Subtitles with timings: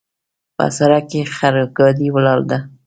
[0.55, 2.57] په سړک کې خرګاډۍ ولاړ ده